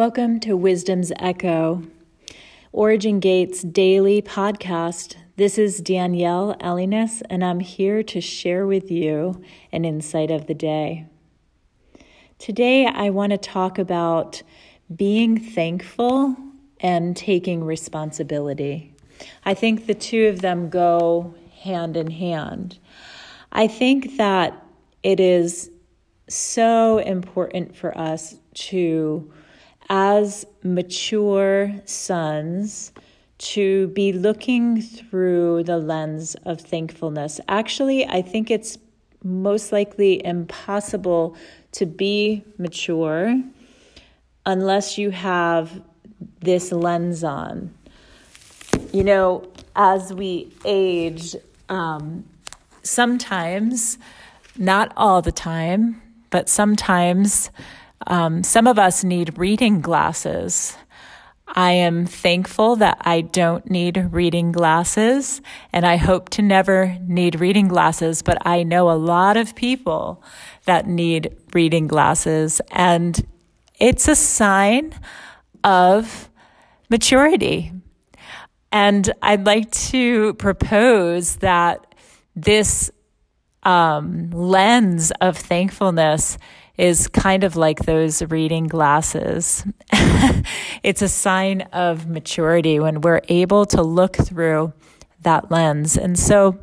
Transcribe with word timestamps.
Welcome 0.00 0.40
to 0.40 0.56
Wisdom's 0.56 1.12
Echo, 1.18 1.82
Origin 2.72 3.20
Gates 3.20 3.60
daily 3.60 4.22
podcast. 4.22 5.16
This 5.36 5.58
is 5.58 5.82
Danielle 5.82 6.56
Elliness, 6.58 7.22
and 7.28 7.44
I'm 7.44 7.60
here 7.60 8.02
to 8.04 8.18
share 8.18 8.66
with 8.66 8.90
you 8.90 9.42
an 9.70 9.84
insight 9.84 10.30
of 10.30 10.46
the 10.46 10.54
day. 10.54 11.04
Today, 12.38 12.86
I 12.86 13.10
want 13.10 13.32
to 13.32 13.36
talk 13.36 13.78
about 13.78 14.42
being 14.96 15.38
thankful 15.38 16.34
and 16.80 17.14
taking 17.14 17.62
responsibility. 17.62 18.94
I 19.44 19.52
think 19.52 19.84
the 19.84 19.94
two 19.94 20.28
of 20.28 20.40
them 20.40 20.70
go 20.70 21.34
hand 21.58 21.98
in 21.98 22.10
hand. 22.10 22.78
I 23.52 23.66
think 23.66 24.16
that 24.16 24.64
it 25.02 25.20
is 25.20 25.70
so 26.26 26.96
important 26.96 27.76
for 27.76 27.96
us 27.98 28.36
to 28.54 29.30
as 29.90 30.46
mature 30.62 31.74
sons 31.84 32.92
to 33.38 33.88
be 33.88 34.12
looking 34.12 34.80
through 34.80 35.64
the 35.64 35.76
lens 35.76 36.36
of 36.44 36.60
thankfulness. 36.60 37.40
Actually, 37.48 38.06
I 38.06 38.22
think 38.22 38.50
it's 38.50 38.78
most 39.24 39.72
likely 39.72 40.24
impossible 40.24 41.36
to 41.72 41.86
be 41.86 42.44
mature 42.56 43.42
unless 44.46 44.96
you 44.96 45.10
have 45.10 45.82
this 46.40 46.70
lens 46.70 47.24
on. 47.24 47.74
You 48.92 49.04
know, 49.04 49.50
as 49.74 50.12
we 50.14 50.52
age, 50.64 51.34
um, 51.68 52.24
sometimes, 52.82 53.98
not 54.56 54.92
all 54.96 55.20
the 55.20 55.32
time, 55.32 56.00
but 56.30 56.48
sometimes 56.48 57.50
um, 58.06 58.42
some 58.42 58.66
of 58.66 58.78
us 58.78 59.04
need 59.04 59.38
reading 59.38 59.80
glasses. 59.80 60.76
I 61.46 61.72
am 61.72 62.06
thankful 62.06 62.76
that 62.76 62.98
I 63.00 63.22
don't 63.22 63.68
need 63.68 64.08
reading 64.12 64.52
glasses, 64.52 65.40
and 65.72 65.84
I 65.84 65.96
hope 65.96 66.28
to 66.30 66.42
never 66.42 66.96
need 67.06 67.40
reading 67.40 67.66
glasses, 67.66 68.22
but 68.22 68.46
I 68.46 68.62
know 68.62 68.90
a 68.90 68.92
lot 68.92 69.36
of 69.36 69.56
people 69.56 70.22
that 70.66 70.86
need 70.86 71.36
reading 71.52 71.88
glasses, 71.88 72.60
and 72.70 73.20
it's 73.80 74.06
a 74.06 74.14
sign 74.14 74.94
of 75.64 76.30
maturity. 76.88 77.72
And 78.70 79.12
I'd 79.20 79.44
like 79.44 79.70
to 79.72 80.34
propose 80.34 81.36
that 81.36 81.94
this 82.36 82.90
um, 83.64 84.30
lens 84.30 85.10
of 85.20 85.36
thankfulness 85.36 86.38
is 86.76 87.08
kind 87.08 87.44
of 87.44 87.56
like 87.56 87.80
those 87.80 88.22
reading 88.22 88.66
glasses. 88.66 89.64
it's 90.82 91.02
a 91.02 91.08
sign 91.08 91.62
of 91.72 92.06
maturity 92.06 92.80
when 92.80 93.00
we're 93.00 93.22
able 93.28 93.66
to 93.66 93.82
look 93.82 94.16
through 94.16 94.72
that 95.22 95.50
lens. 95.50 95.96
And 95.96 96.18
so 96.18 96.58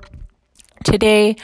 today 0.83 1.35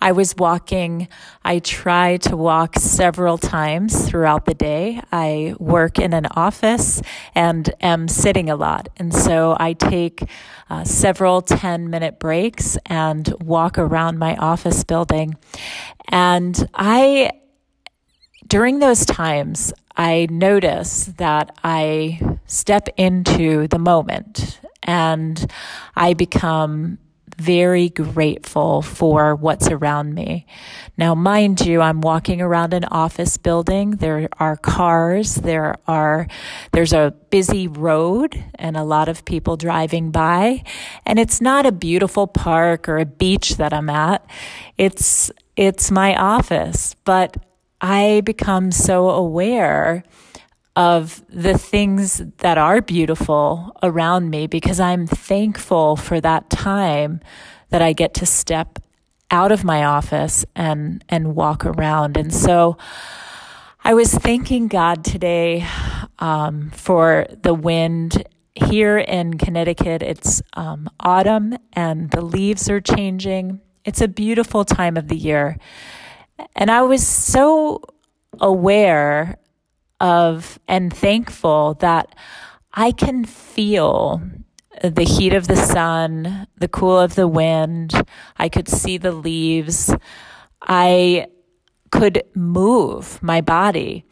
I 0.00 0.12
was 0.12 0.34
walking. 0.36 1.08
I 1.44 1.58
try 1.58 2.18
to 2.18 2.36
walk 2.36 2.76
several 2.76 3.36
times 3.36 4.08
throughout 4.08 4.44
the 4.44 4.54
day. 4.54 5.00
I 5.10 5.54
work 5.58 5.98
in 5.98 6.12
an 6.12 6.26
office 6.26 7.02
and 7.34 7.68
am 7.80 8.08
sitting 8.08 8.48
a 8.48 8.56
lot. 8.56 8.88
And 8.96 9.12
so 9.12 9.56
I 9.58 9.72
take 9.72 10.22
uh, 10.70 10.84
several 10.84 11.42
10 11.42 11.90
minute 11.90 12.18
breaks 12.18 12.78
and 12.86 13.28
walk 13.42 13.78
around 13.78 14.18
my 14.18 14.36
office 14.36 14.84
building. 14.84 15.36
And 16.08 16.68
I 16.74 17.30
during 18.46 18.78
those 18.78 19.04
times, 19.04 19.72
I 19.96 20.26
notice 20.30 21.06
that 21.18 21.56
I 21.62 22.20
step 22.46 22.88
into 22.96 23.68
the 23.68 23.78
moment 23.78 24.60
and 24.82 25.50
I 25.94 26.14
become 26.14 26.98
very 27.38 27.88
grateful 27.88 28.82
for 28.82 29.34
what's 29.34 29.68
around 29.68 30.14
me. 30.14 30.46
Now, 30.96 31.14
mind 31.14 31.60
you, 31.62 31.80
I'm 31.80 32.00
walking 32.00 32.40
around 32.40 32.74
an 32.74 32.84
office 32.84 33.36
building. 33.36 33.92
There 33.92 34.28
are 34.38 34.56
cars. 34.56 35.36
There 35.36 35.76
are, 35.88 36.26
there's 36.72 36.92
a 36.92 37.14
busy 37.30 37.66
road 37.68 38.42
and 38.56 38.76
a 38.76 38.84
lot 38.84 39.08
of 39.08 39.24
people 39.24 39.56
driving 39.56 40.10
by. 40.10 40.62
And 41.06 41.18
it's 41.18 41.40
not 41.40 41.66
a 41.66 41.72
beautiful 41.72 42.26
park 42.26 42.88
or 42.88 42.98
a 42.98 43.06
beach 43.06 43.56
that 43.56 43.72
I'm 43.72 43.90
at. 43.90 44.24
It's, 44.76 45.30
it's 45.56 45.90
my 45.90 46.14
office, 46.14 46.94
but 47.04 47.36
I 47.82 48.22
become 48.24 48.70
so 48.70 49.10
aware 49.10 50.04
of 50.76 51.22
the 51.28 51.58
things 51.58 52.22
that 52.38 52.56
are 52.56 52.80
beautiful 52.80 53.76
around 53.82 54.30
me 54.30 54.46
because 54.46 54.80
I'm 54.80 55.06
thankful 55.06 55.96
for 55.96 56.20
that 56.20 56.48
time 56.48 57.20
that 57.70 57.82
I 57.82 57.92
get 57.92 58.14
to 58.14 58.26
step 58.26 58.78
out 59.30 59.50
of 59.50 59.64
my 59.64 59.84
office 59.84 60.44
and 60.54 61.04
and 61.08 61.34
walk 61.34 61.66
around. 61.66 62.16
And 62.16 62.32
so 62.32 62.78
I 63.84 63.94
was 63.94 64.14
thanking 64.14 64.68
God 64.68 65.04
today 65.04 65.66
um, 66.20 66.70
for 66.70 67.26
the 67.42 67.52
wind 67.52 68.24
here 68.54 68.98
in 68.98 69.38
Connecticut. 69.38 70.02
It's 70.02 70.40
um, 70.54 70.88
autumn 71.00 71.56
and 71.72 72.10
the 72.10 72.20
leaves 72.20 72.70
are 72.70 72.80
changing. 72.80 73.60
It's 73.84 74.00
a 74.00 74.08
beautiful 74.08 74.64
time 74.64 74.96
of 74.96 75.08
the 75.08 75.16
year. 75.16 75.58
And 76.54 76.70
I 76.70 76.82
was 76.82 77.06
so 77.06 77.82
aware 78.40 79.38
of 80.00 80.58
and 80.66 80.92
thankful 80.92 81.74
that 81.74 82.14
I 82.74 82.92
can 82.92 83.24
feel 83.24 84.22
the 84.82 85.04
heat 85.04 85.32
of 85.32 85.46
the 85.46 85.56
sun, 85.56 86.46
the 86.56 86.68
cool 86.68 86.98
of 86.98 87.14
the 87.14 87.28
wind. 87.28 87.92
I 88.38 88.48
could 88.48 88.68
see 88.68 88.98
the 88.98 89.12
leaves. 89.12 89.94
I 90.62 91.26
could 91.90 92.22
move 92.34 93.22
my 93.22 93.40
body 93.40 94.04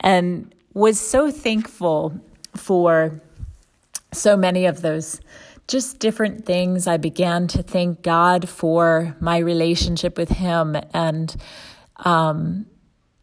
and 0.00 0.54
was 0.72 1.00
so 1.00 1.30
thankful 1.30 2.20
for 2.54 3.20
so 4.12 4.36
many 4.36 4.66
of 4.66 4.82
those 4.82 5.20
just 5.68 5.98
different 5.98 6.46
things. 6.46 6.86
I 6.86 6.96
began 6.96 7.48
to 7.48 7.62
thank 7.62 8.02
God 8.02 8.48
for 8.48 9.16
my 9.20 9.38
relationship 9.38 10.16
with 10.16 10.28
Him 10.28 10.76
and 10.92 11.34
um, 11.96 12.66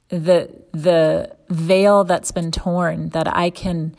the 0.10 0.50
the 0.72 1.36
veil 1.50 2.04
that's 2.04 2.32
been 2.32 2.52
torn 2.52 3.10
that 3.10 3.34
I 3.34 3.50
can 3.50 3.96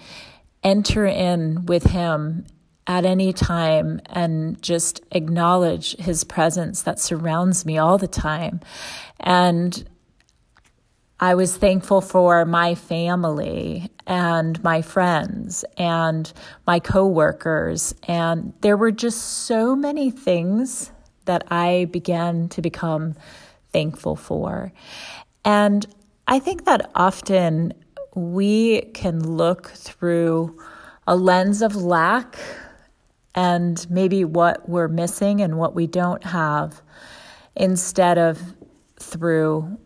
enter 0.62 1.06
in 1.06 1.66
with 1.66 1.84
Him 1.84 2.47
at 2.87 3.04
any 3.06 3.33
time 3.33 4.00
and 4.06 4.60
just 4.60 5.00
acknowledge 5.10 5.97
His 5.97 6.25
presence 6.25 6.83
that 6.83 7.00
surrounds 7.00 7.65
me 7.65 7.78
all 7.78 7.99
the 7.99 8.09
time, 8.09 8.60
and 9.21 9.88
I 11.21 11.35
was 11.35 11.57
thankful 11.57 12.01
for 12.01 12.45
my 12.45 12.75
family 12.75 13.91
and 14.07 14.63
my 14.65 14.83
friends 14.83 15.65
and 15.79 16.33
my 16.67 16.81
coworkers. 16.81 17.95
And 18.09 18.53
there 18.63 18.77
were 18.77 18.91
just 18.91 19.47
so 19.47 19.77
many 19.77 20.11
things 20.11 20.91
that 21.25 21.45
I 21.51 21.87
began 21.91 22.49
to 22.51 22.61
become 22.61 23.15
thankful 23.73 24.17
for. 24.17 24.73
And 25.45 25.87
I 26.27 26.39
think 26.41 26.65
that 26.65 26.91
often 26.95 27.73
we 28.15 28.83
can 28.93 29.37
look 29.37 29.69
through 29.69 30.59
a 31.07 31.17
lens 31.17 31.63
of 31.63 31.77
lack 31.77 32.39
and 33.34 33.89
maybe 33.91 34.25
what 34.25 34.69
we're 34.69 34.89
missing 34.89 35.41
and 35.41 35.59
what 35.59 35.75
we 35.75 35.87
don't 35.87 36.25
have 36.25 36.83
instead 37.57 38.19
of 38.19 38.41
through 38.99 39.78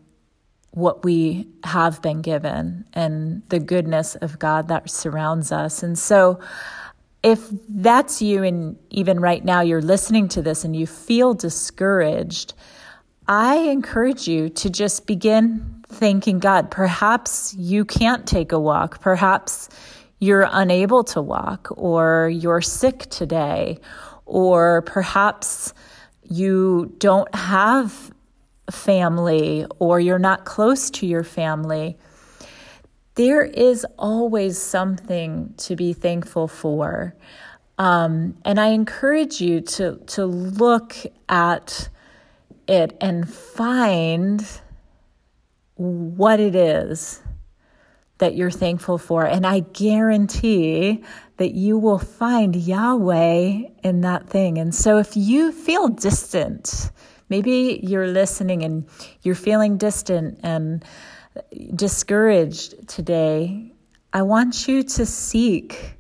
what 0.71 1.05
we 1.05 1.49
have 1.65 2.01
been 2.03 2.23
given 2.23 2.85
and 2.93 3.43
the 3.49 3.59
goodness 3.59 4.15
of 4.17 4.39
God 4.39 4.69
that 4.69 4.91
surrounds 4.91 5.51
us. 5.51 5.83
And 5.83 5.99
so, 5.99 6.41
if 7.23 7.49
that's 7.69 8.23
you, 8.23 8.45
and 8.45 8.77
even 8.91 9.19
right 9.19 9.45
now 9.45 9.61
you're 9.61 9.83
listening 9.83 10.29
to 10.29 10.43
this 10.43 10.65
and 10.65 10.77
you 10.77 10.87
feel 10.87 11.35
discouraged, 11.35 12.55
I 13.27 13.57
encourage 13.57 14.29
you 14.29 14.49
to 14.51 14.71
just 14.71 15.07
begin 15.07 15.83
thanking 15.89 16.39
God. 16.39 16.71
Perhaps 16.71 17.55
you 17.55 17.85
can't 17.85 18.27
take 18.27 18.53
a 18.53 18.61
walk. 18.61 19.01
Perhaps 19.01 19.69
you're 20.21 20.49
unable 20.51 21.05
to 21.05 21.21
walk, 21.23 21.69
or 21.77 22.29
you're 22.29 22.61
sick 22.61 23.01
today, 23.11 23.79
or 24.27 24.83
perhaps 24.83 25.73
you 26.23 26.95
don't 26.99 27.33
have 27.35 28.13
family 28.71 29.67
or 29.79 30.01
you're 30.01 30.19
not 30.19 30.45
close 30.45 30.91
to 30.91 31.07
your 31.07 31.25
family, 31.25 31.97
there 33.15 33.45
is 33.45 33.87
always 33.99 34.59
something 34.59 35.55
to 35.57 35.75
be 35.75 35.93
thankful 35.93 36.47
for. 36.49 37.15
Um, 37.79 38.37
and 38.45 38.61
I 38.61 38.69
encourage 38.69 39.41
you 39.41 39.61
to, 39.61 39.97
to 40.09 40.27
look 40.27 40.97
at 41.29 41.89
it 42.67 42.97
and 43.01 43.29
find 43.29 44.45
what 45.75 46.41
it 46.41 46.55
is 46.55 47.23
that 48.19 48.35
you're 48.35 48.51
thankful 48.51 48.99
for. 48.99 49.25
And 49.25 49.47
I 49.47 49.61
guarantee 49.61 51.03
that 51.37 51.55
you 51.55 51.79
will 51.79 52.01
find 52.01 52.55
Yahweh 52.55 53.63
in 53.83 54.01
that 54.03 54.29
thing. 54.29 54.59
And 54.59 54.75
so 54.75 54.99
if 54.99 55.17
you 55.17 55.53
feel 55.53 55.89
distant, 55.89 56.91
maybe 57.29 57.81
you're 57.83 58.07
listening 58.07 58.63
and 58.63 58.89
you're 59.23 59.35
feeling 59.35 59.77
distant 59.77 60.41
and 60.43 60.85
discouraged 61.75 62.89
today, 62.89 63.73
I 64.13 64.23
want 64.23 64.67
you 64.69 64.83
to 64.83 65.07
seek 65.07 65.97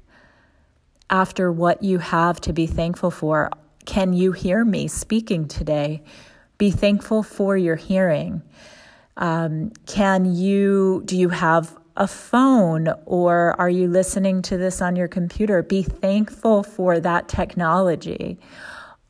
after 1.10 1.50
what 1.52 1.82
you 1.82 1.98
have 1.98 2.40
to 2.42 2.52
be 2.52 2.66
thankful 2.66 3.10
for. 3.10 3.50
Can 3.84 4.12
you 4.12 4.32
hear 4.32 4.64
me 4.64 4.88
speaking 4.88 5.48
today? 5.48 6.02
Be 6.58 6.70
thankful 6.70 7.22
for 7.22 7.56
your 7.56 7.76
hearing. 7.76 8.42
Um, 9.16 9.72
can 9.86 10.34
you, 10.34 11.02
do 11.04 11.16
you 11.16 11.28
have 11.28 11.76
a 11.96 12.06
phone 12.06 12.88
or 13.06 13.60
are 13.60 13.68
you 13.68 13.88
listening 13.88 14.42
to 14.42 14.56
this 14.56 14.80
on 14.80 14.94
your 14.96 15.08
computer? 15.08 15.62
Be 15.62 15.82
thankful 15.82 16.62
for 16.62 17.00
that 17.00 17.28
technology. 17.28 18.38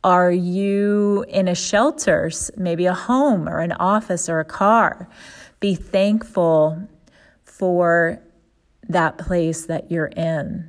Are 0.05 0.31
you 0.31 1.25
in 1.29 1.49
a 1.49 1.55
shelter, 1.55 2.31
maybe 2.57 2.87
a 2.87 2.95
home 2.95 3.49
or 3.49 3.59
an 3.59 3.73
office 3.73 4.29
or 4.29 4.39
a 4.39 4.45
car? 4.45 5.09
Be 5.61 5.75
thankful 5.75 6.89
for 7.45 8.21
that 8.89 9.19
place 9.19 9.67
that 9.67 9.91
you're 9.91 10.07
in. 10.07 10.69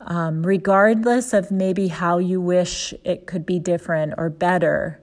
Um, 0.00 0.46
regardless 0.46 1.32
of 1.32 1.50
maybe 1.50 1.88
how 1.88 2.18
you 2.18 2.40
wish 2.40 2.94
it 3.04 3.26
could 3.26 3.44
be 3.44 3.58
different 3.58 4.14
or 4.18 4.30
better, 4.30 5.00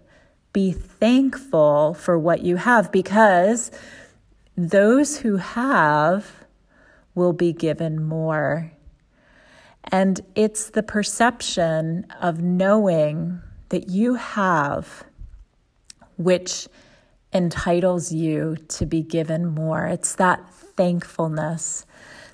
be 0.54 0.72
thankful 0.72 1.94
for 1.94 2.18
what 2.18 2.42
you 2.42 2.58
have 2.58 2.92
because 2.92 3.72
those 4.56 5.18
who 5.18 5.38
have 5.38 6.46
will 7.16 7.34
be 7.34 7.52
given 7.52 8.04
more. 8.04 8.72
And 9.86 10.22
it's 10.36 10.70
the 10.70 10.84
perception 10.84 12.06
of 12.22 12.42
knowing 12.42 13.42
that 13.70 13.90
you 13.90 14.16
have 14.16 15.04
which 16.18 16.68
entitles 17.34 18.12
you 18.12 18.58
to 18.68 18.86
be 18.86 19.02
given 19.02 19.48
more. 19.48 19.86
It's 19.88 20.16
that 20.16 20.48
thankfulness. 20.54 21.86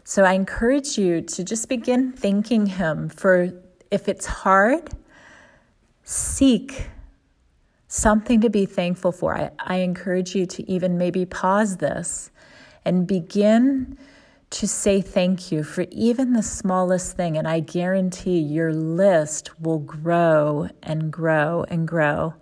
So 0.03 0.23
I 0.23 0.33
encourage 0.33 0.97
you 0.97 1.21
to 1.21 1.43
just 1.43 1.69
begin 1.69 2.11
thanking 2.11 2.65
Him 2.65 3.09
for 3.09 3.51
if 3.91 4.09
it's 4.09 4.25
hard, 4.25 4.89
seek 6.03 6.87
something 7.87 8.41
to 8.41 8.49
be 8.49 8.65
thankful 8.65 9.11
for. 9.11 9.37
I, 9.37 9.51
I 9.59 9.75
encourage 9.77 10.35
you 10.35 10.45
to 10.45 10.69
even 10.69 10.97
maybe 10.97 11.25
pause 11.25 11.77
this 11.77 12.31
and 12.83 13.07
begin 13.07 13.97
to 14.49 14.67
say 14.67 15.01
thank 15.01 15.51
you 15.51 15.63
for 15.63 15.85
even 15.91 16.33
the 16.33 16.43
smallest 16.43 17.17
thing. 17.17 17.37
And 17.37 17.47
I 17.47 17.59
guarantee 17.59 18.39
your 18.39 18.73
list 18.73 19.59
will 19.59 19.79
grow 19.79 20.69
and 20.81 21.11
grow 21.11 21.65
and 21.67 21.87
grow. 21.87 22.33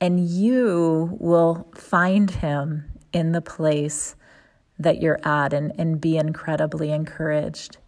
And 0.00 0.26
you 0.26 1.16
will 1.20 1.68
find 1.74 2.30
him 2.30 2.84
in 3.12 3.32
the 3.32 3.40
place 3.40 4.16
that 4.78 5.00
you're 5.00 5.20
at 5.26 5.52
and, 5.52 5.72
and 5.78 6.00
be 6.00 6.16
incredibly 6.16 6.90
encouraged. 6.90 7.78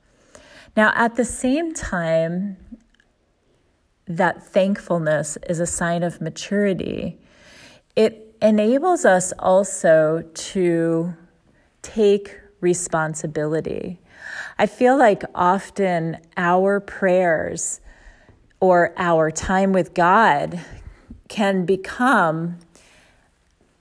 Now, 0.76 0.92
at 0.94 1.16
the 1.16 1.24
same 1.24 1.74
time, 1.74 2.56
that 4.06 4.42
thankfulness 4.42 5.36
is 5.48 5.60
a 5.60 5.66
sign 5.66 6.02
of 6.02 6.20
maturity. 6.20 7.18
It 7.94 8.34
enables 8.40 9.04
us 9.04 9.32
also 9.38 10.22
to 10.32 11.14
take 11.82 12.38
responsibility. 12.60 14.00
I 14.58 14.66
feel 14.66 14.96
like 14.99 15.22
often 15.34 16.19
our 16.37 16.81
prayers 16.81 17.81
or 18.60 18.93
our 18.96 19.31
time 19.31 19.72
with 19.72 19.94
God 19.94 20.60
can 21.28 21.64
become 21.64 22.58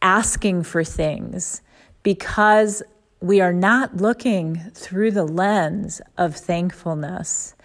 asking 0.01 0.63
for 0.63 0.83
things 0.83 1.61
because 2.03 2.83
we 3.19 3.41
are 3.41 3.53
not 3.53 3.97
looking 3.97 4.71
through 4.75 5.09
the 5.11 5.23
lens 5.25 6.01
of 6.17 6.35
thankfulness. 6.35 7.55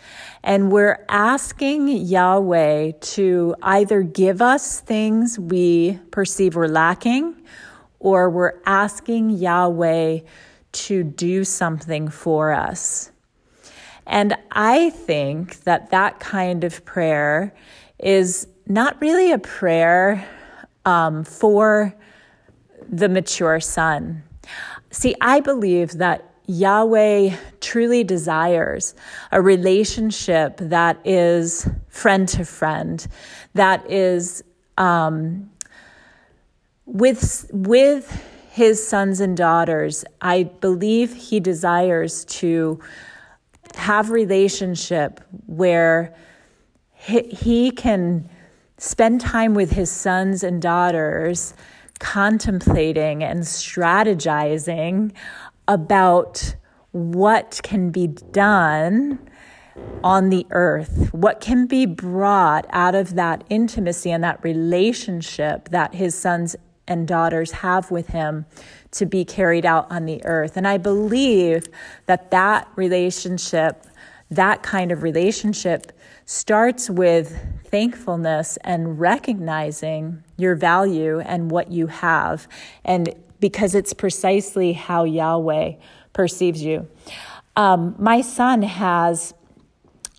And 0.42 0.72
we're 0.72 1.04
asking 1.10 1.88
Yahweh 1.88 2.92
to 3.00 3.54
either 3.62 4.02
give 4.02 4.40
us 4.40 4.80
things 4.80 5.38
we 5.38 5.98
perceive 6.10 6.56
we're 6.56 6.68
lacking, 6.68 7.36
or 8.00 8.30
we're 8.30 8.60
asking 8.64 9.30
Yahweh 9.30 10.20
to 10.72 11.02
do 11.02 11.44
something 11.44 12.08
for 12.08 12.52
us. 12.52 13.10
And 14.06 14.36
I 14.50 14.90
think 14.90 15.60
that 15.64 15.90
that 15.90 16.18
kind 16.20 16.64
of 16.64 16.84
prayer 16.84 17.54
is 17.98 18.48
not 18.66 19.00
really 19.00 19.30
a 19.32 19.38
prayer 19.38 20.28
um, 20.84 21.24
for 21.24 21.94
the 22.88 23.08
mature 23.08 23.60
son. 23.60 24.22
See, 24.90 25.14
I 25.20 25.40
believe 25.40 25.92
that 25.98 26.28
Yahweh 26.46 27.36
truly 27.60 28.02
desires 28.04 28.94
a 29.30 29.40
relationship 29.40 30.56
that 30.58 30.98
is 31.04 31.68
friend 31.88 32.28
to 32.30 32.44
friend, 32.44 33.06
that 33.54 33.88
is 33.90 34.42
um, 34.76 35.50
with 36.84 37.48
with 37.52 38.22
his 38.52 38.86
sons 38.86 39.18
and 39.18 39.34
daughters. 39.34 40.04
I 40.20 40.42
believe 40.42 41.14
he 41.14 41.40
desires 41.40 42.26
to 42.26 42.78
have 43.74 44.10
relationship 44.10 45.20
where 45.46 46.14
he, 46.92 47.70
can 47.70 48.28
spend 48.76 49.22
time 49.22 49.54
with 49.54 49.72
his 49.72 49.90
sons 49.90 50.44
and 50.44 50.60
daughters 50.60 51.54
contemplating 51.98 53.24
and 53.24 53.40
strategizing 53.40 55.12
about 55.66 56.54
what 56.90 57.58
can 57.62 57.90
be 57.90 58.06
done 58.06 59.18
on 60.04 60.28
the 60.28 60.46
earth, 60.50 61.08
what 61.14 61.40
can 61.40 61.66
be 61.66 61.86
brought 61.86 62.66
out 62.68 62.94
of 62.94 63.14
that 63.14 63.44
intimacy 63.48 64.10
and 64.10 64.22
that 64.22 64.44
relationship 64.44 65.70
that 65.70 65.94
his 65.94 66.14
sons 66.14 66.54
and 66.92 67.08
daughters 67.08 67.50
have 67.50 67.90
with 67.90 68.08
him 68.08 68.44
to 68.92 69.06
be 69.06 69.24
carried 69.24 69.64
out 69.64 69.90
on 69.90 70.04
the 70.04 70.24
earth. 70.24 70.56
And 70.56 70.68
I 70.68 70.76
believe 70.76 71.68
that 72.06 72.30
that 72.30 72.68
relationship, 72.76 73.86
that 74.30 74.62
kind 74.62 74.92
of 74.92 75.02
relationship, 75.02 75.92
starts 76.26 76.90
with 76.90 77.36
thankfulness 77.64 78.58
and 78.58 79.00
recognizing 79.00 80.22
your 80.36 80.54
value 80.54 81.20
and 81.20 81.50
what 81.50 81.72
you 81.72 81.86
have. 81.86 82.46
And 82.84 83.14
because 83.40 83.74
it's 83.74 83.94
precisely 83.94 84.74
how 84.74 85.04
Yahweh 85.04 85.72
perceives 86.12 86.62
you. 86.62 86.86
Um, 87.56 87.94
my 87.98 88.20
son 88.20 88.62
has 88.62 89.34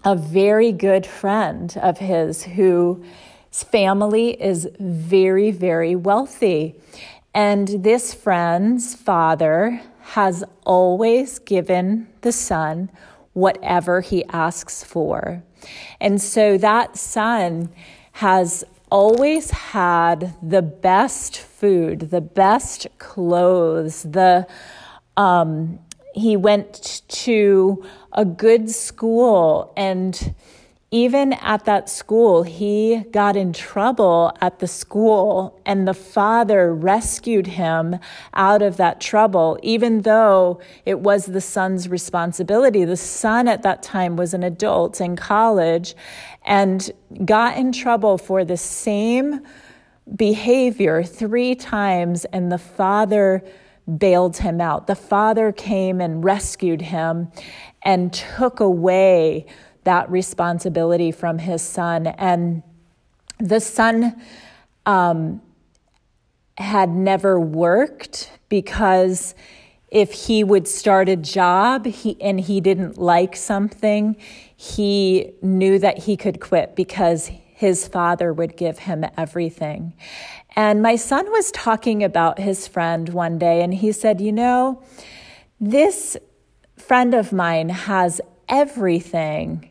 a 0.03 0.15
very 0.15 0.71
good 0.71 1.05
friend 1.05 1.75
of 1.81 1.99
his 1.99 2.43
who 2.43 3.03
family 3.61 4.41
is 4.41 4.67
very, 4.79 5.51
very 5.51 5.95
wealthy. 5.95 6.75
And 7.35 7.67
this 7.67 8.13
friend's 8.13 8.95
father 8.95 9.81
has 10.01 10.43
always 10.65 11.39
given 11.39 12.07
the 12.21 12.31
son 12.31 12.89
whatever 13.33 14.01
he 14.01 14.23
asks 14.25 14.83
for. 14.83 15.43
And 15.99 16.21
so 16.21 16.57
that 16.57 16.97
son 16.97 17.69
has 18.13 18.63
always 18.91 19.49
had 19.49 20.35
the 20.41 20.61
best 20.61 21.37
food, 21.37 22.11
the 22.11 22.21
best 22.21 22.87
clothes, 22.99 24.03
the 24.03 24.47
um, 25.17 25.79
he 26.13 26.37
went 26.37 27.01
to 27.07 27.83
a 28.11 28.23
good 28.23 28.69
school 28.69 29.73
and 29.75 30.35
even 30.93 31.33
at 31.33 31.65
that 31.65 31.89
school, 31.89 32.43
he 32.43 33.03
got 33.09 33.35
in 33.35 33.51
trouble 33.51 34.31
at 34.41 34.59
the 34.59 34.67
school, 34.67 35.59
and 35.65 35.87
the 35.87 35.93
father 35.95 36.71
rescued 36.71 37.47
him 37.47 37.97
out 38.35 38.61
of 38.61 38.77
that 38.77 39.01
trouble, 39.01 39.57
even 39.63 40.03
though 40.03 40.61
it 40.85 40.99
was 40.99 41.25
the 41.25 41.41
son's 41.41 41.89
responsibility. 41.89 42.85
The 42.85 42.95
son 42.95 43.47
at 43.47 43.63
that 43.63 43.81
time 43.81 44.17
was 44.17 44.35
an 44.35 44.43
adult 44.43 45.01
in 45.01 45.15
college 45.15 45.95
and 46.45 46.91
got 47.25 47.57
in 47.57 47.71
trouble 47.71 48.19
for 48.19 48.45
the 48.45 48.55
same 48.57 49.41
behavior 50.15 51.01
three 51.01 51.55
times, 51.55 52.23
and 52.25 52.51
the 52.51 52.59
father 52.59 53.43
bailed 53.97 54.37
him 54.37 54.61
out. 54.61 54.85
The 54.85 54.95
father 54.95 55.51
came 55.51 55.99
and 55.99 56.23
rescued 56.23 56.83
him 56.83 57.31
and 57.81 58.13
took 58.13 58.59
away 58.59 59.47
that 59.83 60.09
responsibility 60.09 61.11
from 61.11 61.39
his 61.39 61.61
son. 61.61 62.07
And 62.07 62.63
the 63.39 63.59
son 63.59 64.21
um, 64.85 65.41
had 66.57 66.89
never 66.89 67.39
worked 67.39 68.31
because 68.49 69.35
if 69.89 70.11
he 70.11 70.43
would 70.43 70.67
start 70.67 71.07
a 71.07 71.15
job 71.15 71.85
he, 71.85 72.19
and 72.19 72.39
he 72.39 72.59
didn't 72.59 72.97
like 72.97 73.35
something, 73.35 74.15
he 74.55 75.33
knew 75.41 75.77
that 75.77 75.99
he 75.99 76.17
could 76.17 76.39
quit 76.39 76.75
because 76.75 77.27
his 77.27 77.87
father 77.87 78.33
would 78.33 78.57
give 78.57 78.79
him 78.79 79.05
everything. 79.17 79.93
And 80.55 80.81
my 80.81 80.95
son 80.95 81.31
was 81.31 81.51
talking 81.51 82.03
about 82.03 82.39
his 82.39 82.67
friend 82.67 83.09
one 83.09 83.37
day, 83.37 83.61
and 83.61 83.73
he 83.73 83.91
said, 83.91 84.19
You 84.19 84.31
know, 84.31 84.83
this 85.59 86.17
friend 86.77 87.13
of 87.13 87.31
mine 87.31 87.69
has 87.69 88.19
everything. 88.49 89.69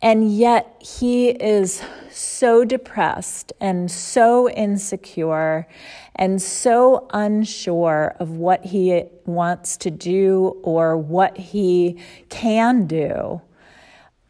And 0.00 0.32
yet 0.32 0.76
he 0.80 1.30
is 1.30 1.82
so 2.10 2.64
depressed 2.64 3.52
and 3.60 3.90
so 3.90 4.48
insecure 4.50 5.66
and 6.14 6.40
so 6.40 7.08
unsure 7.12 8.14
of 8.20 8.30
what 8.30 8.66
he 8.66 9.04
wants 9.24 9.76
to 9.78 9.90
do 9.90 10.56
or 10.62 10.96
what 10.96 11.36
he 11.36 11.98
can 12.28 12.86
do. 12.86 13.40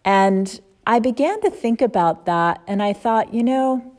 And 0.05 0.61
I 0.87 1.01
began 1.01 1.41
to 1.43 1.51
think 1.51 1.83
about 1.83 2.25
that 2.25 2.63
and 2.67 2.83
I 2.83 2.95
thought, 2.95 3.35
you 3.35 3.43
know, 3.43 3.95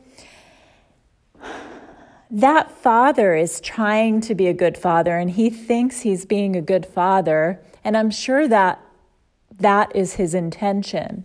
that 2.32 2.70
father 2.70 3.34
is 3.34 3.60
trying 3.60 4.20
to 4.22 4.34
be 4.34 4.48
a 4.48 4.54
good 4.54 4.76
father 4.76 5.16
and 5.16 5.30
he 5.30 5.50
thinks 5.50 6.00
he's 6.00 6.24
being 6.24 6.56
a 6.56 6.60
good 6.60 6.84
father. 6.84 7.60
And 7.84 7.96
I'm 7.96 8.10
sure 8.10 8.48
that 8.48 8.80
that 9.58 9.94
is 9.94 10.14
his 10.14 10.34
intention. 10.34 11.24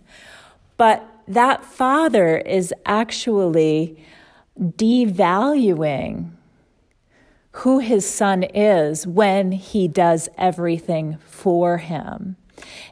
But 0.76 1.08
that 1.28 1.64
father 1.64 2.38
is 2.38 2.72
actually 2.84 4.02
devaluing 4.58 6.30
who 7.52 7.78
his 7.78 8.08
son 8.08 8.42
is 8.42 9.06
when 9.06 9.52
he 9.52 9.88
does 9.88 10.28
everything 10.36 11.16
for 11.26 11.78
him 11.78 12.36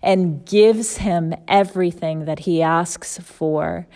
and 0.02 0.44
gives 0.46 0.98
him 0.98 1.34
everything 1.46 2.24
that 2.24 2.40
he 2.40 2.62
asks 2.62 3.18
for. 3.18 3.86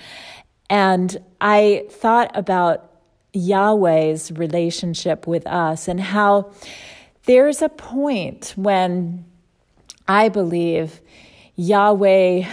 And 0.68 1.16
I 1.40 1.86
thought 1.90 2.30
about 2.34 2.90
Yahweh's 3.32 4.32
relationship 4.32 5.26
with 5.26 5.46
us 5.46 5.88
and 5.88 6.00
how 6.00 6.50
there's 7.24 7.62
a 7.62 7.68
point 7.68 8.52
when 8.56 9.24
I 10.06 10.28
believe 10.28 11.00
Yahweh 11.56 12.46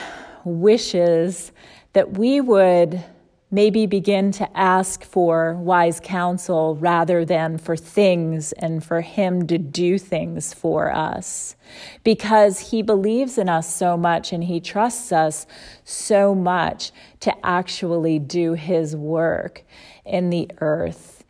wishes 0.45 1.51
that 1.93 2.17
we 2.17 2.39
would 2.39 3.03
maybe 3.51 3.85
begin 3.85 4.31
to 4.31 4.57
ask 4.57 5.03
for 5.03 5.53
wise 5.55 6.01
counsel 6.03 6.75
rather 6.75 7.23
than 7.23 7.57
for 7.57 7.77
things 7.77 8.51
and 8.53 8.83
for 8.83 9.01
Him 9.01 9.47
to 9.47 9.57
do 9.57 9.97
things 9.97 10.53
for 10.53 10.91
us. 10.91 11.55
Because 12.03 12.59
He 12.59 12.81
believes 12.81 13.37
in 13.37 13.47
us 13.47 13.73
so 13.73 13.95
much 13.95 14.33
and 14.33 14.43
He 14.43 14.59
trusts 14.59 15.11
us 15.11 15.47
so 15.83 16.35
much 16.35 16.91
to 17.21 17.33
actually 17.45 18.19
do 18.19 18.53
His 18.53 18.95
work 18.95 19.63
in 20.03 20.31
the 20.31 20.49
earth. 20.59 21.23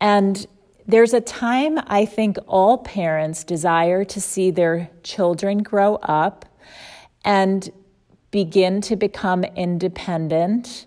And 0.00 0.46
there's 0.86 1.14
a 1.14 1.20
time 1.20 1.78
I 1.86 2.04
think 2.04 2.36
all 2.46 2.78
parents 2.78 3.42
desire 3.42 4.04
to 4.04 4.20
see 4.20 4.50
their 4.50 4.90
children 5.02 5.62
grow 5.62 5.96
up 5.96 6.44
and 7.24 7.70
begin 8.34 8.80
to 8.80 8.96
become 8.96 9.44
independent 9.44 10.86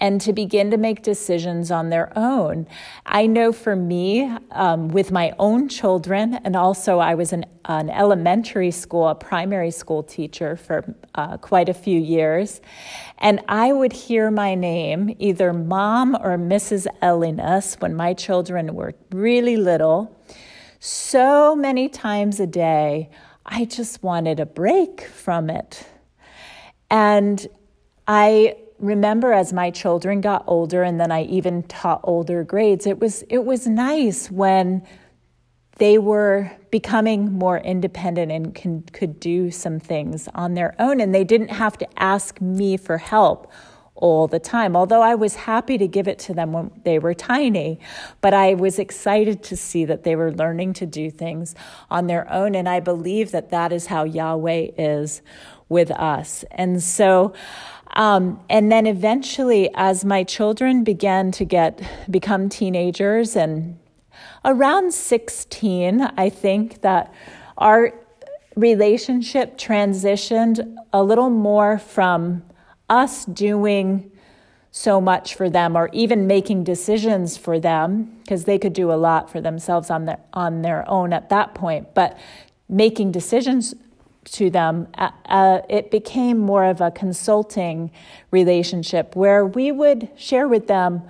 and 0.00 0.20
to 0.20 0.32
begin 0.32 0.72
to 0.72 0.76
make 0.76 1.04
decisions 1.04 1.70
on 1.70 1.88
their 1.88 2.12
own. 2.18 2.66
I 3.06 3.28
know 3.28 3.52
for 3.52 3.76
me, 3.76 4.28
um, 4.50 4.88
with 4.88 5.12
my 5.12 5.32
own 5.38 5.68
children, 5.68 6.40
and 6.42 6.56
also 6.56 6.98
I 6.98 7.14
was 7.14 7.32
an, 7.32 7.46
an 7.66 7.90
elementary 7.90 8.72
school, 8.72 9.06
a 9.06 9.14
primary 9.14 9.70
school 9.70 10.02
teacher 10.02 10.56
for 10.56 10.96
uh, 11.14 11.36
quite 11.36 11.68
a 11.68 11.74
few 11.74 12.00
years, 12.00 12.60
and 13.18 13.38
I 13.46 13.72
would 13.72 13.92
hear 13.92 14.28
my 14.32 14.56
name, 14.56 15.14
either 15.20 15.52
mom 15.52 16.16
or 16.16 16.36
Mrs. 16.36 16.88
Elliness, 17.00 17.76
when 17.78 17.94
my 17.94 18.14
children 18.14 18.74
were 18.74 18.94
really 19.12 19.56
little, 19.56 20.20
so 20.80 21.54
many 21.54 21.88
times 21.88 22.40
a 22.40 22.48
day. 22.48 23.10
I 23.46 23.64
just 23.64 24.02
wanted 24.02 24.40
a 24.40 24.46
break 24.46 25.02
from 25.02 25.50
it. 25.50 25.86
And 26.90 27.46
I 28.06 28.56
remember 28.78 29.32
as 29.32 29.52
my 29.52 29.70
children 29.70 30.20
got 30.20 30.44
older 30.46 30.82
and 30.82 31.00
then 31.00 31.12
I 31.12 31.22
even 31.24 31.62
taught 31.64 32.00
older 32.04 32.42
grades, 32.44 32.86
it 32.86 32.98
was 32.98 33.22
it 33.28 33.44
was 33.44 33.66
nice 33.66 34.30
when 34.30 34.86
they 35.78 35.96
were 35.96 36.50
becoming 36.70 37.32
more 37.32 37.58
independent 37.58 38.30
and 38.30 38.54
can, 38.54 38.82
could 38.92 39.18
do 39.18 39.50
some 39.50 39.80
things 39.80 40.28
on 40.34 40.52
their 40.52 40.74
own 40.78 41.00
and 41.00 41.14
they 41.14 41.24
didn't 41.24 41.48
have 41.48 41.78
to 41.78 41.88
ask 41.98 42.38
me 42.40 42.76
for 42.76 42.98
help 42.98 43.50
all 43.94 44.26
the 44.26 44.38
time. 44.38 44.76
Although 44.76 45.02
I 45.02 45.14
was 45.14 45.34
happy 45.36 45.78
to 45.78 45.86
give 45.86 46.08
it 46.08 46.18
to 46.20 46.34
them 46.34 46.52
when 46.52 46.70
they 46.84 46.98
were 46.98 47.14
tiny, 47.14 47.80
but 48.20 48.34
I 48.34 48.54
was 48.54 48.78
excited 48.78 49.42
to 49.44 49.56
see 49.56 49.84
that 49.84 50.04
they 50.04 50.16
were 50.16 50.32
learning 50.32 50.74
to 50.74 50.86
do 50.86 51.10
things 51.10 51.54
on 51.90 52.06
their 52.06 52.30
own. 52.30 52.54
And 52.54 52.68
I 52.68 52.80
believe 52.80 53.30
that 53.30 53.50
that 53.50 53.72
is 53.72 53.86
how 53.86 54.04
Yahweh 54.04 54.68
is 54.76 55.22
with 55.70 55.90
us. 55.92 56.44
And 56.50 56.82
so, 56.82 57.32
um, 57.94 58.38
and 58.50 58.70
then 58.70 58.86
eventually, 58.86 59.70
as 59.74 60.04
my 60.04 60.22
children 60.22 60.84
began 60.84 61.32
to 61.32 61.46
get 61.46 61.80
become 62.10 62.50
teenagers, 62.50 63.34
and 63.34 63.78
around 64.44 64.92
16, 64.92 66.02
I 66.02 66.28
think 66.28 66.82
that 66.82 67.12
our 67.56 67.94
relationship 68.54 69.56
transitioned 69.56 70.76
a 70.92 71.02
little 71.02 71.30
more 71.30 71.78
from 71.78 72.42
us 72.88 73.24
doing 73.24 74.10
so 74.72 75.00
much 75.00 75.34
for 75.34 75.50
them 75.50 75.76
or 75.76 75.88
even 75.92 76.26
making 76.26 76.64
decisions 76.64 77.36
for 77.36 77.58
them 77.58 78.18
because 78.22 78.44
they 78.44 78.58
could 78.58 78.72
do 78.72 78.92
a 78.92 78.94
lot 78.94 79.30
for 79.30 79.40
themselves 79.40 79.90
on 79.90 80.04
their 80.04 80.18
on 80.32 80.62
their 80.62 80.88
own 80.88 81.12
at 81.12 81.28
that 81.28 81.54
point 81.54 81.92
but 81.92 82.16
making 82.68 83.10
decisions 83.10 83.74
to 84.24 84.50
them, 84.50 84.88
uh, 84.96 85.10
uh, 85.26 85.60
it 85.68 85.90
became 85.90 86.38
more 86.38 86.64
of 86.64 86.80
a 86.80 86.90
consulting 86.90 87.90
relationship 88.30 89.16
where 89.16 89.44
we 89.44 89.72
would 89.72 90.08
share 90.16 90.46
with 90.46 90.66
them 90.66 91.02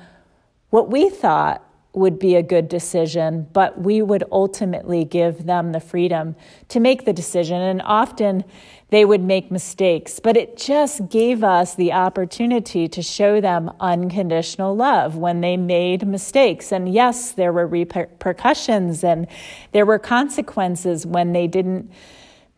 what 0.70 0.90
we 0.90 1.10
thought 1.10 1.64
would 1.92 2.20
be 2.20 2.36
a 2.36 2.42
good 2.42 2.68
decision, 2.68 3.48
but 3.52 3.80
we 3.80 4.00
would 4.00 4.22
ultimately 4.30 5.04
give 5.04 5.44
them 5.46 5.72
the 5.72 5.80
freedom 5.80 6.36
to 6.68 6.78
make 6.78 7.04
the 7.04 7.12
decision. 7.12 7.60
And 7.60 7.82
often 7.82 8.44
they 8.90 9.04
would 9.04 9.22
make 9.22 9.50
mistakes, 9.50 10.20
but 10.20 10.36
it 10.36 10.56
just 10.56 11.08
gave 11.08 11.42
us 11.42 11.74
the 11.74 11.92
opportunity 11.92 12.86
to 12.88 13.02
show 13.02 13.40
them 13.40 13.72
unconditional 13.80 14.76
love 14.76 15.16
when 15.16 15.40
they 15.40 15.56
made 15.56 16.06
mistakes. 16.06 16.70
And 16.70 16.92
yes, 16.92 17.32
there 17.32 17.52
were 17.52 17.66
repercussions 17.66 19.02
and 19.02 19.26
there 19.72 19.86
were 19.86 19.98
consequences 19.98 21.04
when 21.04 21.32
they 21.32 21.48
didn't 21.48 21.90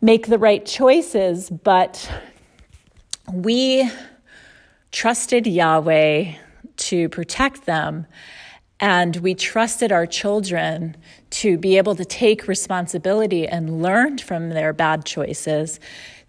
make 0.02 0.26
the 0.26 0.38
right 0.38 0.66
choices, 0.66 1.48
but 1.48 2.10
we 3.32 3.88
trusted 4.90 5.46
Yahweh 5.46 6.34
to 6.76 7.08
protect 7.08 7.64
them. 7.66 8.06
And 8.80 9.14
we 9.16 9.36
trusted 9.36 9.92
our 9.92 10.06
children 10.06 10.96
to 11.30 11.56
be 11.56 11.78
able 11.78 11.94
to 11.94 12.04
take 12.04 12.48
responsibility 12.48 13.46
and 13.46 13.80
learn 13.80 14.18
from 14.18 14.48
their 14.48 14.72
bad 14.72 15.04
choices, 15.04 15.78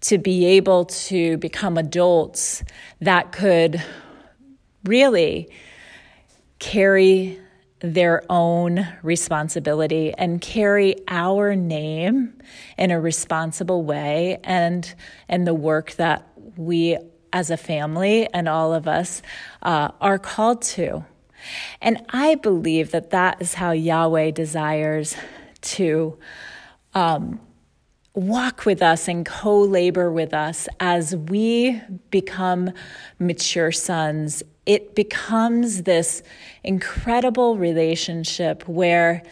to 0.01 0.19
be 0.19 0.45
able 0.45 0.85
to 0.85 1.37
become 1.37 1.79
adults 1.79 2.63
that 3.01 3.31
could 3.31 3.83
really 4.83 5.49
carry 6.59 7.39
their 7.83 8.23
own 8.29 8.87
responsibility 9.03 10.13
and 10.17 10.39
carry 10.39 10.95
our 11.09 11.53
name 11.53 12.33
in 12.77 12.91
a 12.91 12.99
responsible 12.99 13.83
way 13.83 14.39
and 14.45 14.95
and 15.27 15.45
the 15.45 15.53
work 15.53 15.91
that 15.93 16.27
we 16.55 16.97
as 17.33 17.49
a 17.49 17.57
family 17.57 18.25
and 18.33 18.47
all 18.47 18.73
of 18.73 18.87
us 18.87 19.21
uh, 19.63 19.89
are 19.99 20.17
called 20.17 20.61
to 20.61 21.03
and 21.81 22.01
i 22.09 22.35
believe 22.35 22.91
that 22.91 23.09
that 23.09 23.41
is 23.41 23.55
how 23.55 23.71
yahweh 23.71 24.31
desires 24.31 25.17
to 25.59 26.17
um, 26.93 27.37
walk 28.13 28.65
with 28.65 28.81
us 28.81 29.07
and 29.07 29.25
co 29.25 29.59
labor 29.59 30.11
with 30.11 30.33
us 30.33 30.67
as 30.79 31.15
we 31.15 31.81
become 32.11 32.71
mature 33.19 33.71
sons. 33.71 34.43
It 34.65 34.95
becomes 34.95 35.83
this 35.83 36.23
incredible 36.63 37.57
relationship 37.57 38.67
where, 38.67 39.23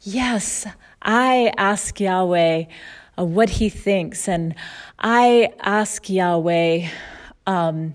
yes, 0.00 0.66
I 1.02 1.52
ask 1.56 2.00
Yahweh 2.00 2.64
uh, 3.18 3.24
what 3.24 3.50
he 3.50 3.68
thinks, 3.68 4.28
and 4.28 4.54
I 4.98 5.52
ask 5.60 6.08
Yahweh, 6.08 6.88
um, 7.46 7.94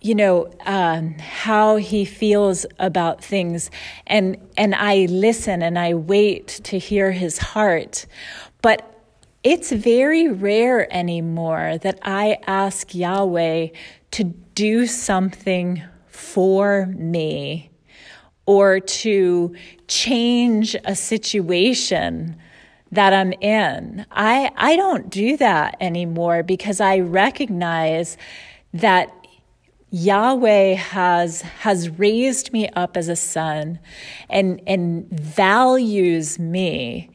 you 0.00 0.14
know 0.14 0.50
um, 0.64 1.14
how 1.18 1.76
he 1.76 2.04
feels 2.04 2.66
about 2.78 3.22
things. 3.22 3.70
And 4.06 4.36
and 4.56 4.74
i 4.74 5.06
listen 5.06 5.62
and 5.62 5.78
i 5.78 5.94
wait 5.94 6.46
to 6.64 6.78
hear 6.78 7.12
his 7.12 7.38
heart. 7.38 8.06
But 8.62 8.97
it's 9.44 9.72
very 9.72 10.28
rare 10.28 10.92
anymore 10.92 11.78
that 11.82 11.98
i 12.02 12.38
ask 12.46 12.94
yahweh 12.94 13.68
to 14.10 14.24
do 14.24 14.86
something 14.86 15.82
for 16.06 16.86
me 16.86 17.70
or 18.46 18.80
to 18.80 19.54
change 19.86 20.74
a 20.86 20.96
situation 20.96 22.34
that 22.90 23.12
I'm 23.12 23.32
in. 23.34 24.06
I, 24.10 24.50
I 24.56 24.76
don't 24.76 25.10
do 25.10 25.36
that 25.36 25.76
anymore 25.80 26.42
because 26.42 26.80
I 26.80 27.00
recognize 27.00 28.16
that 28.72 29.12
Yahweh 29.90 30.74
has 30.74 31.40
has 31.40 31.88
raised 31.88 32.52
me 32.52 32.68
up 32.70 32.94
as 32.96 33.08
a 33.08 33.16
son 33.16 33.78
and 34.28 34.60
and 34.66 35.08
values 35.08 36.38
me 36.38 37.10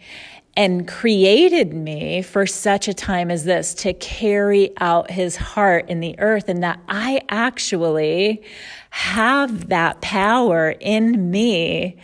and 0.56 0.88
created 0.88 1.74
me 1.74 2.22
for 2.22 2.46
such 2.46 2.88
a 2.88 2.94
time 2.94 3.32
as 3.32 3.44
this 3.44 3.74
to 3.74 3.94
carry 3.94 4.72
out 4.78 5.10
his 5.10 5.36
heart 5.36 5.90
in 5.90 6.00
the 6.00 6.18
earth 6.20 6.48
and 6.48 6.62
that 6.62 6.80
I 6.88 7.22
actually 7.30 8.44
have 8.92 9.70
that 9.70 10.02
power 10.02 10.76
in 10.80 11.32
me 11.32 11.98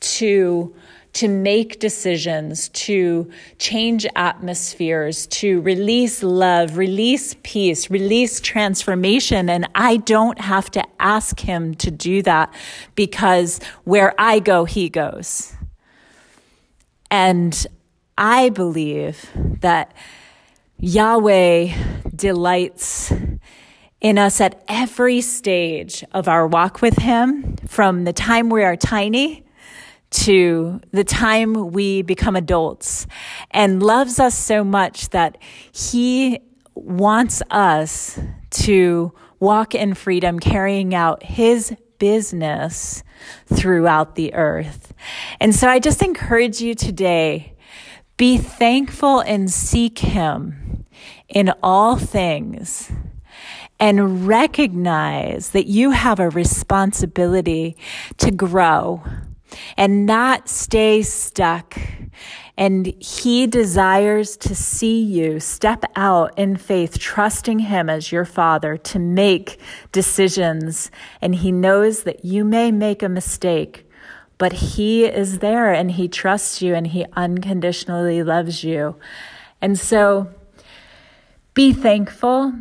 to 0.00 0.74
to 1.14 1.28
make 1.28 1.78
decisions, 1.78 2.68
to 2.70 3.30
change 3.58 4.04
atmospheres, 4.16 5.28
to 5.28 5.60
release 5.60 6.24
love, 6.24 6.76
release 6.76 7.36
peace, 7.44 7.88
release 7.88 8.40
transformation. 8.40 9.48
And 9.48 9.68
I 9.76 9.98
don't 9.98 10.40
have 10.40 10.72
to 10.72 10.84
ask 10.98 11.38
him 11.38 11.76
to 11.76 11.92
do 11.92 12.20
that 12.22 12.52
because 12.96 13.60
where 13.84 14.12
I 14.18 14.40
go, 14.40 14.64
he 14.64 14.88
goes. 14.88 15.54
And 17.12 17.64
I 18.16 18.50
believe 18.50 19.30
that 19.34 19.92
Yahweh 20.78 21.74
delights 22.14 23.12
in 24.00 24.18
us 24.18 24.40
at 24.40 24.62
every 24.68 25.20
stage 25.20 26.04
of 26.12 26.28
our 26.28 26.46
walk 26.46 26.82
with 26.82 26.98
Him, 26.98 27.56
from 27.66 28.04
the 28.04 28.12
time 28.12 28.50
we 28.50 28.62
are 28.62 28.76
tiny 28.76 29.44
to 30.10 30.80
the 30.92 31.02
time 31.02 31.72
we 31.72 32.02
become 32.02 32.36
adults, 32.36 33.06
and 33.50 33.82
loves 33.82 34.20
us 34.20 34.36
so 34.36 34.62
much 34.62 35.08
that 35.10 35.38
He 35.72 36.38
wants 36.74 37.42
us 37.50 38.20
to 38.50 39.12
walk 39.40 39.74
in 39.74 39.94
freedom, 39.94 40.38
carrying 40.38 40.94
out 40.94 41.22
His 41.22 41.74
business 41.98 43.02
throughout 43.52 44.14
the 44.14 44.34
earth. 44.34 44.92
And 45.40 45.54
so 45.54 45.68
I 45.68 45.78
just 45.78 46.02
encourage 46.02 46.60
you 46.60 46.74
today 46.74 47.53
be 48.16 48.36
thankful 48.36 49.20
and 49.20 49.50
seek 49.50 49.98
Him 49.98 50.84
in 51.28 51.52
all 51.62 51.96
things 51.96 52.92
and 53.80 54.26
recognize 54.26 55.50
that 55.50 55.66
you 55.66 55.90
have 55.90 56.20
a 56.20 56.30
responsibility 56.30 57.76
to 58.18 58.30
grow 58.30 59.02
and 59.76 60.06
not 60.06 60.48
stay 60.48 61.02
stuck. 61.02 61.76
And 62.56 62.86
He 63.02 63.48
desires 63.48 64.36
to 64.38 64.54
see 64.54 65.02
you 65.02 65.40
step 65.40 65.84
out 65.96 66.38
in 66.38 66.56
faith, 66.56 66.98
trusting 67.00 67.58
Him 67.58 67.90
as 67.90 68.12
your 68.12 68.24
Father 68.24 68.76
to 68.76 68.98
make 69.00 69.60
decisions. 69.90 70.90
And 71.20 71.34
He 71.34 71.50
knows 71.50 72.04
that 72.04 72.24
you 72.24 72.44
may 72.44 72.70
make 72.70 73.02
a 73.02 73.08
mistake 73.08 73.88
but 74.38 74.52
He 74.52 75.04
is 75.04 75.38
there 75.38 75.72
and 75.72 75.92
He 75.92 76.08
trusts 76.08 76.60
you 76.62 76.74
and 76.74 76.86
He 76.86 77.06
unconditionally 77.14 78.22
loves 78.22 78.64
you. 78.64 78.96
And 79.60 79.78
so 79.78 80.28
be 81.54 81.72
thankful 81.72 82.52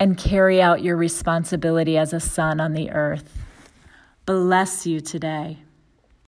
and 0.00 0.16
carry 0.16 0.62
out 0.62 0.82
your 0.82 0.96
responsibility 0.96 1.98
as 1.98 2.12
a 2.12 2.20
son 2.20 2.60
on 2.60 2.72
the 2.72 2.90
earth. 2.90 3.38
Bless 4.26 4.86
you 4.86 5.00
today. 5.00 5.58